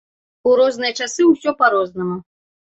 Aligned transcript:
У 0.51 0.53
розныя 0.59 0.97
часы 0.99 1.29
ўсё 1.29 1.55
па-рознаму. 1.63 2.21